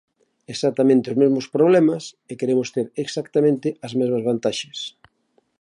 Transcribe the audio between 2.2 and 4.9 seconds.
e queremos ter exactamente as mesmas vantaxes.